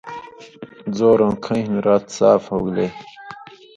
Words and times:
زورؤں 0.97 1.33
کھیَیں 1.43 1.63
ہِن 1.65 1.73
رات 1.85 2.05
صاف 2.17 2.43
ہوگلے 2.51 2.87